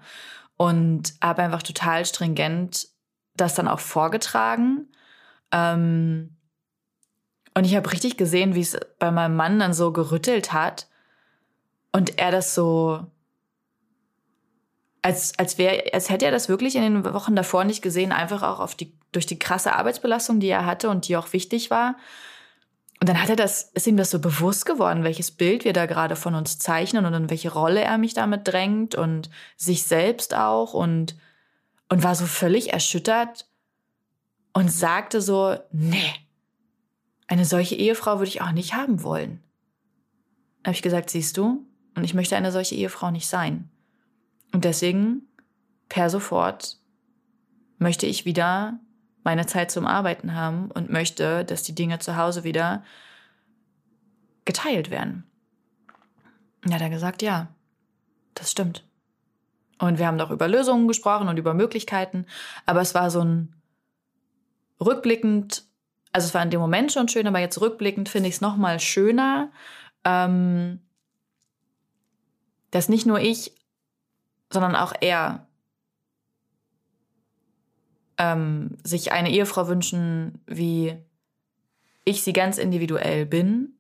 [0.58, 2.88] Und habe einfach total stringent
[3.36, 4.88] das dann auch vorgetragen.
[5.52, 6.38] Ähm,
[7.54, 10.88] und ich habe richtig gesehen, wie es bei meinem Mann dann so gerüttelt hat
[11.92, 13.06] und er das so
[15.06, 18.42] als, als, wär, als hätte er das wirklich in den Wochen davor nicht gesehen, einfach
[18.42, 21.96] auch auf die, durch die krasse Arbeitsbelastung, die er hatte und die auch wichtig war.
[23.00, 25.86] Und dann hat er das, ist ihm das so bewusst geworden, welches Bild wir da
[25.86, 30.34] gerade von uns zeichnen und in welche Rolle er mich damit drängt und sich selbst
[30.34, 31.16] auch und,
[31.88, 33.46] und war so völlig erschüttert
[34.54, 36.14] und sagte so, nee,
[37.28, 39.44] eine solche Ehefrau würde ich auch nicht haben wollen.
[40.64, 41.64] Da habe ich gesagt, siehst du,
[41.96, 43.70] und ich möchte eine solche Ehefrau nicht sein.
[44.52, 45.28] Und deswegen,
[45.90, 46.78] per sofort,
[47.78, 48.80] möchte ich wieder
[49.24, 52.84] meine Zeit zum Arbeiten haben und möchte, dass die Dinge zu Hause wieder
[54.46, 55.24] geteilt werden.
[56.64, 57.48] Und hat er gesagt, ja,
[58.36, 58.84] das stimmt.
[59.80, 62.26] Und wir haben doch über Lösungen gesprochen und über Möglichkeiten,
[62.66, 63.54] aber es war so ein
[64.80, 65.66] rückblickend,
[66.12, 68.56] also es war in dem Moment schon schön, aber jetzt rückblickend finde ich es noch
[68.56, 69.52] mal schöner,
[70.06, 70.80] ähm,
[72.72, 73.54] dass nicht nur ich
[74.52, 75.48] sondern auch er
[78.18, 80.98] ähm, sich eine Ehefrau wünschen, wie
[82.06, 83.74] ich sie ganz individuell bin.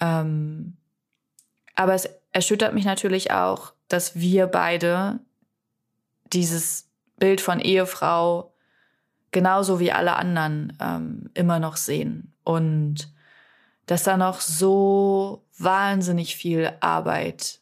[0.00, 0.76] Ähm,
[1.74, 5.20] aber es erschüttert mich natürlich auch, dass wir beide
[6.32, 8.52] dieses Bild von Ehefrau
[9.30, 12.34] genauso wie alle anderen ähm, immer noch sehen.
[12.44, 13.12] Und
[13.86, 17.57] dass da noch so wahnsinnig viel Arbeit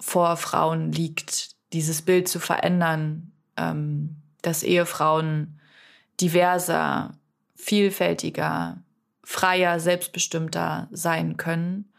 [0.00, 5.60] vor Frauen liegt, dieses Bild zu verändern, ähm, dass Ehefrauen
[6.20, 7.12] diverser,
[7.54, 8.78] vielfältiger,
[9.22, 11.92] freier, selbstbestimmter sein können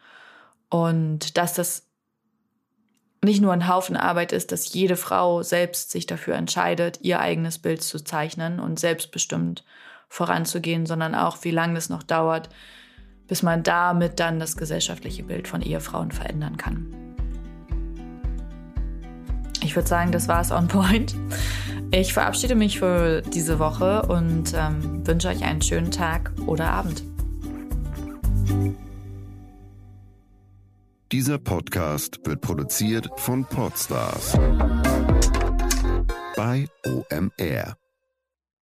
[0.69, 1.87] und dass das
[3.23, 7.59] nicht nur ein Haufen Arbeit ist, dass jede Frau selbst sich dafür entscheidet, ihr eigenes
[7.59, 9.63] Bild zu zeichnen und selbstbestimmt
[10.09, 12.49] voranzugehen, sondern auch, wie lange es noch dauert,
[13.27, 17.10] bis man damit dann das gesellschaftliche Bild von Ehefrauen verändern kann.
[19.63, 21.15] Ich würde sagen, das war es on point.
[21.91, 27.03] Ich verabschiede mich für diese Woche und ähm, wünsche euch einen schönen Tag oder Abend.
[31.11, 34.37] Dieser Podcast wird produziert von Podstars
[36.37, 37.80] bei OMR.